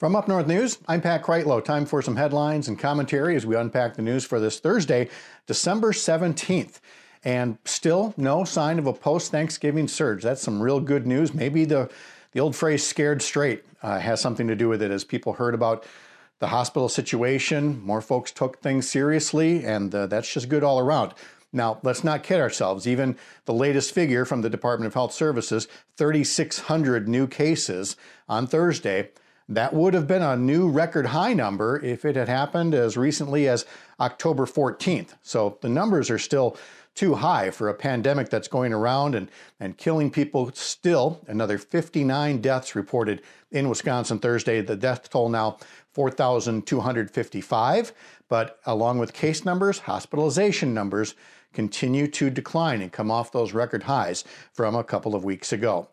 [0.00, 1.62] From Up North News, I'm Pat Kreitlow.
[1.62, 5.10] Time for some headlines and commentary as we unpack the news for this Thursday,
[5.46, 6.80] December 17th.
[7.22, 10.22] And still no sign of a post Thanksgiving surge.
[10.22, 11.34] That's some real good news.
[11.34, 11.90] Maybe the,
[12.32, 15.52] the old phrase scared straight uh, has something to do with it as people heard
[15.52, 15.84] about
[16.38, 17.78] the hospital situation.
[17.82, 21.12] More folks took things seriously, and uh, that's just good all around.
[21.52, 22.88] Now, let's not kid ourselves.
[22.88, 27.96] Even the latest figure from the Department of Health Services 3,600 new cases
[28.30, 29.10] on Thursday.
[29.50, 33.48] That would have been a new record high number if it had happened as recently
[33.48, 33.66] as
[33.98, 35.14] October 14th.
[35.22, 36.56] So the numbers are still
[36.94, 41.20] too high for a pandemic that's going around and, and killing people still.
[41.26, 44.60] Another 59 deaths reported in Wisconsin Thursday.
[44.60, 45.58] The death toll now
[45.92, 47.92] 4,255.
[48.28, 51.14] But along with case numbers, hospitalization numbers
[51.52, 55.88] continue to decline and come off those record highs from a couple of weeks ago.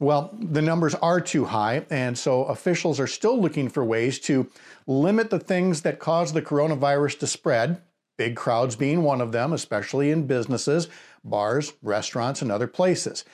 [0.00, 4.50] Well, the numbers are too high, and so officials are still looking for ways to
[4.86, 7.80] limit the things that cause the coronavirus to spread.
[8.16, 10.88] Big crowds being one of them, especially in businesses,
[11.22, 13.24] bars, restaurants, and other places.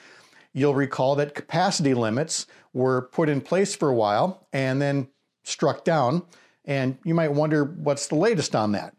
[0.53, 5.09] You'll recall that capacity limits were put in place for a while and then
[5.45, 6.23] struck down.
[6.65, 8.95] And you might wonder what's the latest on that.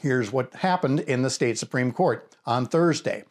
[0.00, 3.24] Here's what happened in the state Supreme Court on Thursday.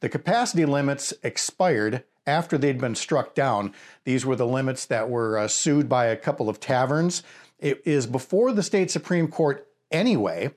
[0.00, 3.72] The capacity limits expired after they'd been struck down.
[4.04, 7.22] These were the limits that were uh, sued by a couple of taverns.
[7.58, 10.50] It is before the state Supreme Court anyway,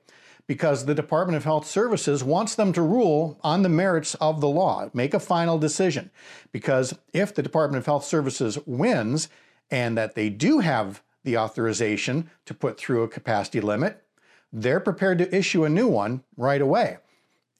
[0.47, 4.49] because the Department of Health Services wants them to rule on the merits of the
[4.49, 6.11] law, make a final decision.
[6.51, 9.29] Because if the Department of Health Services wins
[9.69, 14.03] and that they do have the authorization to put through a capacity limit,
[14.51, 16.97] they're prepared to issue a new one right away.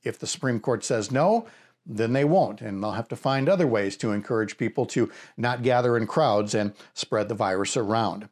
[0.03, 1.47] If the Supreme Court says no,
[1.85, 5.63] then they won't, and they'll have to find other ways to encourage people to not
[5.63, 8.29] gather in crowds and spread the virus around.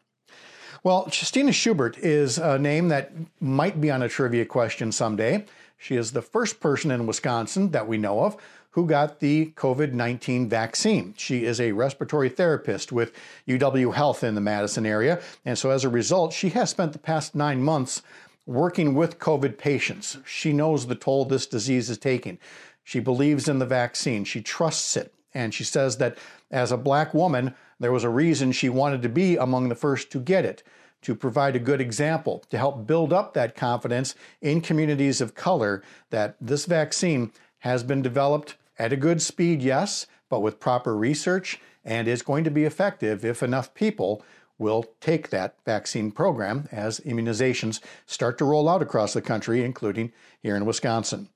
[0.82, 5.46] Well, Justina Schubert is a name that might be on a trivia question someday.
[5.78, 8.38] She is the first person in Wisconsin that we know of
[8.72, 11.14] who got the COVID 19 vaccine.
[11.18, 13.12] She is a respiratory therapist with
[13.46, 15.22] UW Health in the Madison area.
[15.44, 18.02] And so as a result, she has spent the past nine months
[18.46, 20.18] working with COVID patients.
[20.26, 22.40] She knows the toll this disease is taking.
[22.86, 25.14] She believes in the vaccine, she trusts it.
[25.34, 26.18] And she says that
[26.50, 30.12] as a black woman, there was a reason she wanted to be among the first
[30.12, 30.64] to get it
[31.02, 35.82] to provide a good example, to help build up that confidence in communities of color
[36.10, 41.60] that this vaccine has been developed at a good speed, yes, but with proper research
[41.86, 44.24] and is going to be effective if enough people
[44.58, 50.12] will take that vaccine program as immunizations start to roll out across the country, including
[50.42, 51.30] here in Wisconsin.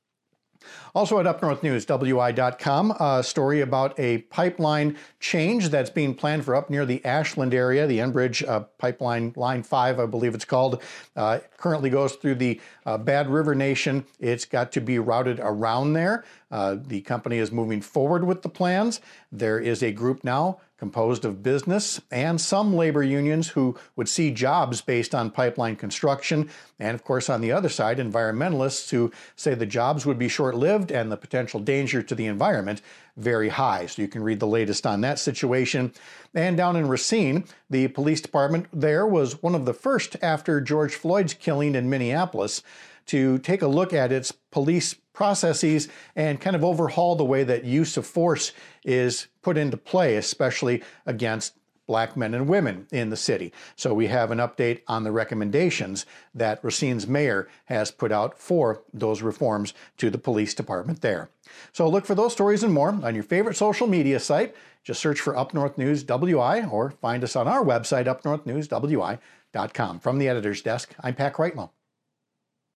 [0.95, 6.45] Also at Up North News, WI.com, a story about a pipeline change that's being planned
[6.45, 7.87] for up near the Ashland area.
[7.87, 10.81] The Enbridge uh, pipeline, Line 5, I believe it's called,
[11.15, 14.05] uh, currently goes through the uh, Bad River Nation.
[14.19, 16.25] It's got to be routed around there.
[16.51, 19.01] Uh, the company is moving forward with the plans.
[19.31, 24.29] There is a group now composed of business and some labor unions who would see
[24.31, 26.49] jobs based on pipeline construction.
[26.77, 30.55] And of course, on the other side, environmentalists who say the jobs would be short
[30.55, 32.81] lived and the potential danger to the environment
[33.15, 33.85] very high.
[33.85, 35.93] So you can read the latest on that situation.
[36.35, 40.95] And down in Racine, the police department there was one of the first after George
[40.95, 42.61] Floyd's killing in Minneapolis
[43.05, 47.63] to take a look at its police processes and kind of overhaul the way that
[47.63, 48.51] use of force
[48.83, 51.53] is put into play, especially against
[51.85, 53.51] black men and women in the city.
[53.75, 58.83] So we have an update on the recommendations that Racine's mayor has put out for
[58.93, 61.29] those reforms to the police department there.
[61.71, 64.55] So look for those stories and more on your favorite social media site.
[64.83, 69.99] Just search for Up North News WI or find us on our website, upnorthnewswi.com.
[69.99, 71.69] From the editor's desk, I'm Pat Kreitlow.